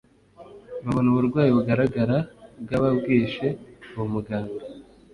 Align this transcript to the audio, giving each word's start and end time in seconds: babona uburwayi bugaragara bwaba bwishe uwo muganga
babona 0.83 1.07
uburwayi 1.11 1.49
bugaragara 1.57 2.17
bwaba 2.63 2.89
bwishe 2.97 3.47
uwo 3.93 4.05
muganga 4.13 4.63